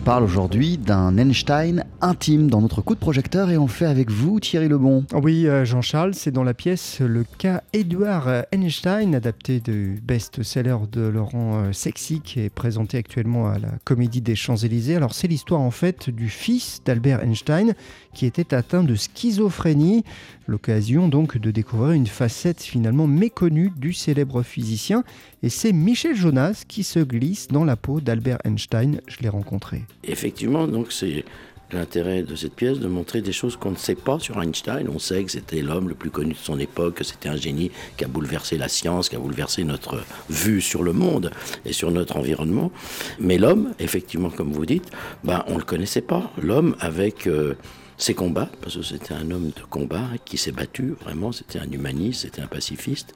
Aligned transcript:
parle 0.00 0.24
aujourd'hui 0.24 0.78
d'un 0.78 1.18
Einstein 1.18 1.84
intime 2.00 2.48
dans 2.48 2.60
notre 2.60 2.80
coup 2.80 2.94
de 2.94 3.00
projecteur 3.00 3.50
et 3.50 3.58
on 3.58 3.66
fait 3.66 3.86
avec 3.86 4.10
vous, 4.10 4.40
Thierry 4.40 4.68
Lebon. 4.68 5.04
Oui, 5.12 5.46
euh, 5.46 5.64
Jean-Charles, 5.64 6.14
c'est 6.14 6.30
dans 6.30 6.44
la 6.44 6.54
pièce 6.54 7.00
Le 7.00 7.24
cas 7.24 7.62
Edouard 7.72 8.44
Einstein, 8.52 9.14
adapté 9.14 9.60
du 9.60 10.00
best-seller 10.02 10.76
de 10.90 11.02
Laurent 11.02 11.56
euh, 11.56 11.72
Sexy, 11.72 12.20
qui 12.20 12.40
est 12.40 12.50
présenté 12.50 12.96
actuellement 12.98 13.48
à 13.48 13.58
la 13.58 13.70
Comédie 13.84 14.22
des 14.22 14.36
Champs-Élysées. 14.36 14.96
Alors, 14.96 15.12
c'est 15.12 15.28
l'histoire 15.28 15.60
en 15.60 15.70
fait 15.70 16.08
du 16.08 16.28
fils 16.28 16.80
d'Albert 16.84 17.22
Einstein 17.22 17.74
qui 18.14 18.26
était 18.26 18.54
atteint 18.54 18.84
de 18.84 18.94
schizophrénie. 18.94 20.04
L'occasion 20.46 21.08
donc 21.08 21.38
de 21.38 21.50
découvrir 21.50 21.92
une 21.92 22.06
facette 22.06 22.62
finalement 22.62 23.06
méconnue 23.06 23.72
du 23.76 23.92
célèbre 23.92 24.42
physicien. 24.42 25.04
Et 25.42 25.48
c'est 25.48 25.72
Michel 25.72 26.14
Jonas 26.14 26.64
qui 26.68 26.84
se 26.84 26.98
glisse 26.98 27.48
dans 27.48 27.64
la 27.64 27.74
peau 27.74 28.00
d'Albert 28.00 28.38
Einstein. 28.44 29.00
Je 29.06 29.20
l'ai 29.20 29.30
rencontré. 29.30 29.84
Effectivement, 30.04 30.68
donc 30.68 30.92
c'est 30.92 31.24
l'intérêt 31.72 32.22
de 32.22 32.34
cette 32.34 32.54
pièce 32.54 32.78
de 32.78 32.88
montrer 32.88 33.22
des 33.22 33.32
choses 33.32 33.56
qu'on 33.56 33.70
ne 33.70 33.76
sait 33.76 33.94
pas 33.94 34.18
sur 34.18 34.42
Einstein. 34.42 34.86
On 34.94 34.98
sait 34.98 35.24
que 35.24 35.30
c'était 35.30 35.62
l'homme 35.62 35.88
le 35.88 35.94
plus 35.94 36.10
connu 36.10 36.32
de 36.32 36.38
son 36.38 36.58
époque, 36.58 36.96
que 36.96 37.04
c'était 37.04 37.30
un 37.30 37.36
génie 37.36 37.70
qui 37.96 38.04
a 38.04 38.08
bouleversé 38.08 38.58
la 38.58 38.68
science, 38.68 39.08
qui 39.08 39.16
a 39.16 39.18
bouleversé 39.18 39.64
notre 39.64 40.02
vue 40.28 40.60
sur 40.60 40.82
le 40.82 40.92
monde 40.92 41.30
et 41.64 41.72
sur 41.72 41.90
notre 41.90 42.18
environnement. 42.18 42.70
Mais 43.18 43.38
l'homme, 43.38 43.72
effectivement, 43.78 44.28
comme 44.28 44.52
vous 44.52 44.66
dites, 44.66 44.90
ben, 45.24 45.42
on 45.46 45.54
ne 45.54 45.58
le 45.58 45.64
connaissait 45.64 46.02
pas. 46.02 46.30
L'homme 46.40 46.76
avec... 46.80 47.26
Euh, 47.26 47.54
ses 47.96 48.14
combats, 48.14 48.48
parce 48.62 48.78
que 48.78 48.82
c'était 48.82 49.12
un 49.12 49.30
homme 49.30 49.50
de 49.54 49.62
combat 49.68 50.06
qui 50.24 50.38
s'est 50.38 50.52
battu, 50.52 50.94
vraiment, 51.02 51.32
c'était 51.32 51.58
un 51.58 51.70
humaniste, 51.70 52.22
c'était 52.22 52.40
un 52.40 52.46
pacifiste, 52.46 53.12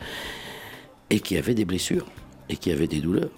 et 1.14 1.20
qui 1.20 1.36
avait 1.36 1.54
des 1.54 1.64
blessures, 1.64 2.06
et 2.48 2.56
qui 2.56 2.72
avait 2.72 2.88
des 2.88 2.98
douleurs. 2.98 3.30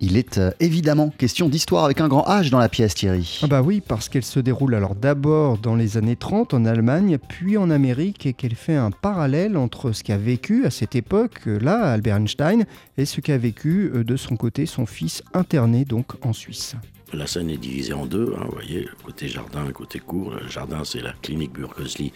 Il 0.00 0.18
est 0.18 0.36
euh, 0.36 0.50
évidemment 0.60 1.08
question 1.08 1.48
d'histoire 1.48 1.86
avec 1.86 2.02
un 2.02 2.08
grand 2.08 2.24
H 2.24 2.50
dans 2.50 2.58
la 2.58 2.68
pièce, 2.68 2.94
Thierry. 2.94 3.40
Ah 3.42 3.46
bah 3.46 3.62
oui, 3.62 3.80
parce 3.80 4.10
qu'elle 4.10 4.24
se 4.24 4.38
déroule 4.38 4.74
alors 4.74 4.94
d'abord 4.94 5.56
dans 5.56 5.74
les 5.74 5.96
années 5.96 6.16
30 6.16 6.52
en 6.52 6.66
Allemagne, 6.66 7.16
puis 7.16 7.56
en 7.56 7.70
Amérique, 7.70 8.26
et 8.26 8.34
qu'elle 8.34 8.54
fait 8.54 8.76
un 8.76 8.90
parallèle 8.90 9.56
entre 9.56 9.92
ce 9.92 10.04
qu'a 10.04 10.18
vécu 10.18 10.66
à 10.66 10.70
cette 10.70 10.94
époque-là 10.94 11.92
Albert 11.92 12.16
Einstein 12.16 12.66
et 12.98 13.06
ce 13.06 13.22
qu'a 13.22 13.38
vécu 13.38 13.90
euh, 13.94 14.04
de 14.04 14.16
son 14.16 14.36
côté 14.36 14.66
son 14.66 14.84
fils 14.84 15.22
interné 15.32 15.86
donc 15.86 16.12
en 16.26 16.34
Suisse. 16.34 16.76
La 17.12 17.26
scène 17.26 17.50
est 17.50 17.58
divisée 17.58 17.92
en 17.92 18.06
deux, 18.06 18.34
hein, 18.38 18.44
vous 18.46 18.52
voyez, 18.52 18.88
côté 19.04 19.28
jardin, 19.28 19.70
côté 19.72 19.98
cour. 19.98 20.32
Le 20.32 20.48
jardin, 20.48 20.82
c'est 20.84 21.02
la 21.02 21.12
clinique 21.12 21.52
Burgosli 21.52 22.12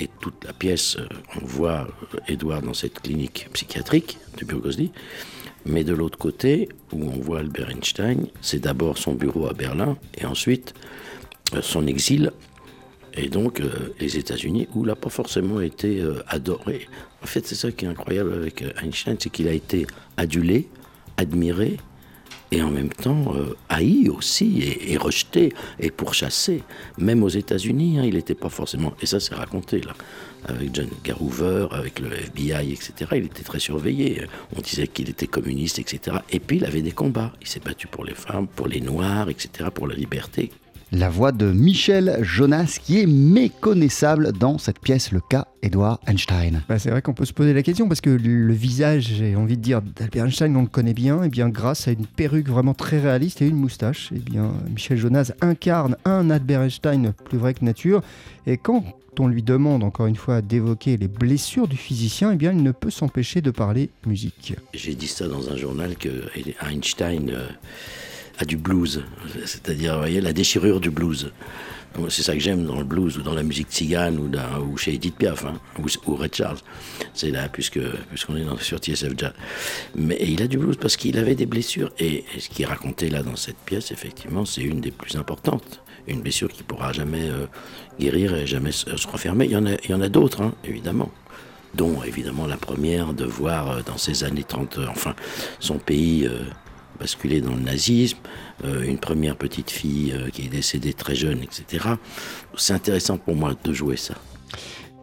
et 0.00 0.08
toute 0.20 0.44
la 0.44 0.52
pièce, 0.52 0.96
euh, 0.98 1.06
on 1.40 1.44
voit 1.44 1.86
Edouard 2.28 2.62
dans 2.62 2.74
cette 2.74 3.00
clinique 3.00 3.48
psychiatrique 3.52 4.18
de 4.38 4.46
Burgosli. 4.46 4.90
Mais 5.66 5.84
de 5.84 5.92
l'autre 5.92 6.18
côté, 6.18 6.68
où 6.92 7.02
on 7.04 7.20
voit 7.20 7.40
Albert 7.40 7.70
Einstein, 7.70 8.26
c'est 8.40 8.60
d'abord 8.60 8.96
son 8.96 9.14
bureau 9.14 9.48
à 9.48 9.52
Berlin 9.52 9.96
et 10.16 10.24
ensuite 10.24 10.74
euh, 11.54 11.60
son 11.62 11.86
exil 11.86 12.32
et 13.14 13.28
donc 13.28 13.60
euh, 13.60 13.94
les 14.00 14.16
États-Unis, 14.16 14.68
où 14.74 14.84
il 14.84 14.86
n'a 14.86 14.96
pas 14.96 15.10
forcément 15.10 15.60
été 15.60 16.00
euh, 16.00 16.22
adoré. 16.28 16.88
En 17.22 17.26
fait, 17.26 17.46
c'est 17.46 17.54
ça 17.54 17.72
qui 17.72 17.84
est 17.84 17.88
incroyable 17.88 18.32
avec 18.32 18.64
Einstein, 18.82 19.16
c'est 19.18 19.30
qu'il 19.30 19.48
a 19.48 19.52
été 19.52 19.86
adulé, 20.16 20.68
admiré, 21.16 21.78
et 22.50 22.62
en 22.62 22.70
même 22.70 22.88
temps 22.88 23.34
haï 23.68 24.08
aussi, 24.08 24.62
et, 24.86 24.96
rejeté, 24.96 25.52
et 25.78 25.90
pourchassé. 25.90 26.62
Même 26.96 27.22
aux 27.22 27.28
États-Unis, 27.28 27.98
hein, 27.98 28.04
il 28.04 28.14
n'était 28.14 28.34
pas 28.34 28.48
forcément... 28.48 28.94
Et 29.02 29.06
ça, 29.06 29.20
c'est 29.20 29.34
raconté, 29.34 29.80
là 29.80 29.94
avec 30.46 30.74
John 30.74 30.88
Garouver, 31.04 31.66
avec 31.70 31.98
le 32.00 32.12
FBI, 32.12 32.72
etc. 32.72 33.10
Il 33.12 33.24
était 33.24 33.42
très 33.42 33.58
surveillé. 33.58 34.26
On 34.56 34.60
disait 34.60 34.86
qu'il 34.86 35.10
était 35.10 35.26
communiste, 35.26 35.78
etc. 35.78 36.18
Et 36.30 36.40
puis 36.40 36.58
il 36.58 36.64
avait 36.64 36.82
des 36.82 36.92
combats. 36.92 37.32
Il 37.40 37.48
s'est 37.48 37.60
battu 37.60 37.86
pour 37.86 38.04
les 38.04 38.14
femmes, 38.14 38.46
pour 38.46 38.68
les 38.68 38.80
noirs, 38.80 39.28
etc., 39.28 39.70
pour 39.74 39.86
la 39.86 39.94
liberté. 39.94 40.50
La 40.90 41.10
voix 41.10 41.32
de 41.32 41.52
Michel 41.52 42.18
Jonas 42.22 42.78
qui 42.82 43.00
est 43.00 43.06
méconnaissable 43.06 44.32
dans 44.32 44.56
cette 44.56 44.78
pièce, 44.78 45.12
le 45.12 45.20
cas 45.20 45.46
Edouard 45.62 46.00
Einstein. 46.06 46.62
Bah, 46.66 46.78
c'est 46.78 46.88
vrai 46.88 47.02
qu'on 47.02 47.12
peut 47.12 47.26
se 47.26 47.34
poser 47.34 47.52
la 47.52 47.62
question 47.62 47.88
parce 47.88 48.00
que 48.00 48.08
le 48.08 48.54
visage, 48.54 49.12
j'ai 49.18 49.36
envie 49.36 49.58
de 49.58 49.62
dire, 49.62 49.82
d'Albert 49.82 50.24
Einstein, 50.24 50.56
on 50.56 50.62
le 50.62 50.68
connaît 50.68 50.94
bien, 50.94 51.22
et 51.22 51.28
bien 51.28 51.50
grâce 51.50 51.88
à 51.88 51.90
une 51.90 52.06
perruque 52.06 52.48
vraiment 52.48 52.72
très 52.72 52.98
réaliste 52.98 53.42
et 53.42 53.46
une 53.46 53.56
moustache, 53.56 54.12
et 54.12 54.18
bien 54.18 54.50
Michel 54.70 54.96
Jonas 54.96 55.32
incarne 55.42 55.94
un 56.06 56.30
Albert 56.30 56.62
Einstein 56.62 57.12
plus 57.26 57.36
vrai 57.36 57.52
que 57.52 57.66
nature. 57.66 58.02
Et 58.46 58.56
quand 58.56 58.82
on 59.18 59.28
lui 59.28 59.42
demande 59.42 59.84
encore 59.84 60.06
une 60.06 60.16
fois 60.16 60.40
d'évoquer 60.40 60.96
les 60.96 61.08
blessures 61.08 61.68
du 61.68 61.76
physicien, 61.76 62.32
eh 62.32 62.36
bien 62.36 62.52
il 62.52 62.62
ne 62.62 62.72
peut 62.72 62.90
s'empêcher 62.90 63.42
de 63.42 63.50
parler 63.50 63.90
musique. 64.06 64.54
J'ai 64.72 64.94
dit 64.94 65.08
ça 65.08 65.28
dans 65.28 65.50
un 65.50 65.56
journal 65.56 65.96
que 65.96 66.08
Einstein 66.66 67.28
euh, 67.28 67.48
a 68.38 68.44
du 68.44 68.56
blues, 68.56 69.02
c'est-à-dire 69.44 69.98
voyez, 69.98 70.20
la 70.20 70.32
déchirure 70.32 70.80
du 70.80 70.90
blues. 70.90 71.32
C'est 72.10 72.22
ça 72.22 72.34
que 72.34 72.40
j'aime 72.40 72.64
dans 72.64 72.78
le 72.78 72.84
blues 72.84 73.18
ou 73.18 73.22
dans 73.22 73.34
la 73.34 73.42
musique 73.42 73.68
tzigane 73.70 74.18
ou, 74.18 74.30
ou 74.62 74.76
chez 74.76 74.94
Edith 74.94 75.16
Piaf 75.16 75.44
hein, 75.44 75.54
ou, 75.78 76.14
Red 76.14 76.34
Charles. 76.34 76.58
C'est 77.12 77.30
là, 77.30 77.48
puisque, 77.48 77.80
puisqu'on 78.10 78.36
est 78.36 78.44
dans, 78.44 78.56
sur 78.58 78.78
TSF 78.78 79.14
Jazz. 79.16 79.32
Mais 79.96 80.18
il 80.20 80.40
a 80.42 80.46
du 80.46 80.58
blues 80.58 80.76
parce 80.80 80.96
qu'il 80.96 81.18
avait 81.18 81.34
des 81.34 81.46
blessures. 81.46 81.90
Et, 81.98 82.24
ce 82.38 82.48
qui 82.48 82.62
est 82.62 82.66
raconté 82.66 83.10
là 83.10 83.22
dans 83.22 83.36
cette 83.36 83.58
pièce, 83.58 83.90
effectivement, 83.90 84.44
c'est 84.44 84.62
une 84.62 84.80
des 84.80 84.92
plus 84.92 85.16
importantes. 85.16 85.82
Une 86.06 86.20
blessure 86.20 86.48
qui 86.48 86.62
pourra 86.62 86.92
jamais 86.92 87.28
euh, 87.28 87.46
guérir 87.98 88.34
et 88.34 88.46
jamais 88.46 88.72
se, 88.72 88.86
refermer. 89.08 89.46
Il 89.46 89.50
y 89.50 89.56
en 89.56 89.66
a, 89.66 89.72
il 89.84 89.90
y 89.90 89.94
en 89.94 90.00
a 90.00 90.08
d'autres, 90.08 90.42
hein, 90.42 90.54
évidemment 90.64 91.10
dont 91.74 92.02
évidemment 92.02 92.46
la 92.46 92.56
première 92.56 93.12
de 93.12 93.26
voir 93.26 93.70
euh, 93.70 93.80
dans 93.84 93.98
ces 93.98 94.24
années 94.24 94.42
30, 94.42 94.78
euh, 94.78 94.86
enfin, 94.88 95.14
son 95.60 95.78
pays 95.78 96.26
basculé 96.98 97.40
dans 97.40 97.54
le 97.54 97.60
nazisme, 97.60 98.18
euh, 98.64 98.82
une 98.82 98.98
première 98.98 99.36
petite 99.36 99.70
fille 99.70 100.12
euh, 100.12 100.30
qui 100.30 100.42
est 100.42 100.48
décédée 100.48 100.92
très 100.92 101.14
jeune, 101.14 101.42
etc. 101.42 101.86
C'est 102.56 102.72
intéressant 102.72 103.18
pour 103.18 103.36
moi 103.36 103.54
de 103.62 103.72
jouer 103.72 103.96
ça. 103.96 104.14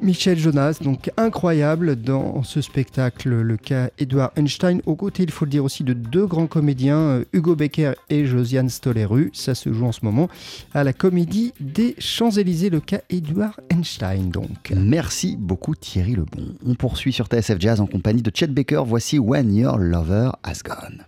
Michel 0.02 0.38
Jonas, 0.38 0.80
donc 0.82 1.10
incroyable 1.18 1.96
dans 1.96 2.44
ce 2.44 2.62
spectacle, 2.62 3.30
le 3.30 3.58
cas 3.58 3.90
Edouard 3.98 4.32
Einstein, 4.36 4.82
aux 4.86 4.96
côtés, 4.96 5.24
il 5.24 5.32
faut 5.32 5.46
le 5.46 5.52
dire 5.52 5.64
aussi, 5.64 5.84
de 5.84 5.94
deux 5.94 6.26
grands 6.26 6.48
comédiens, 6.48 7.00
euh, 7.00 7.26
Hugo 7.34 7.56
Becker 7.56 7.94
et 8.10 8.26
Josiane 8.26 8.70
Stoleru. 8.70 9.32
Ça 9.34 9.56
se 9.56 9.72
joue 9.72 9.86
en 9.86 9.92
ce 9.92 10.04
moment 10.04 10.28
à 10.74 10.84
la 10.84 10.94
comédie 10.94 11.54
des 11.60 11.96
Champs-Élysées, 11.98 12.70
le 12.70 12.82
cas 12.82 13.02
Edouard 13.10 13.60
Einstein. 13.70 14.30
Donc. 14.30 14.74
Merci 14.76 15.38
beaucoup 15.38 15.76
Thierry 15.76 16.16
Lebon. 16.16 16.56
On 16.66 16.76
poursuit 16.76 17.14
sur 17.14 17.28
TSF 17.28 17.60
Jazz 17.60 17.80
en 17.80 17.88
compagnie 17.88 18.22
de 18.22 18.32
Chet 18.34 18.48
Baker. 18.48 18.84
Voici 18.86 19.18
When 19.18 19.56
Your 19.56 19.78
Lover 19.78 20.32
Has 20.44 20.62
Gone. 20.64 21.06